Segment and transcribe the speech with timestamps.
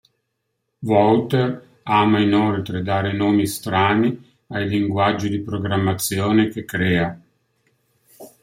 [0.91, 1.49] Wouter
[1.85, 7.21] ama inoltre dare nomi strani ai linguaggi di programmazione che crea.